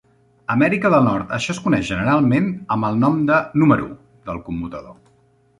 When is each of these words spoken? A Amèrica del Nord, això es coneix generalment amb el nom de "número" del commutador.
A 0.45 0.53
Amèrica 0.53 0.89
del 0.93 1.03
Nord, 1.07 1.35
això 1.37 1.51
es 1.55 1.59
coneix 1.67 1.85
generalment 1.91 2.49
amb 2.77 2.89
el 2.91 2.97
nom 3.05 3.23
de 3.33 3.39
"número" 3.65 3.89
del 4.31 4.45
commutador. 4.49 4.99